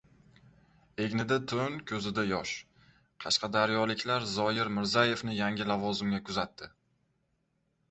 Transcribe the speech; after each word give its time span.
Egnida 1.03 1.35
to‘n, 1.51 1.75
ko‘zida 1.91 2.23
yosh... 2.29 2.55
Qashqadaryoliklar 3.27 4.27
Zoyir 4.33 4.73
Mirzayevni 4.79 5.39
yangi 5.43 5.71
lavozimga 5.75 6.25
kuzatdi 6.33 6.75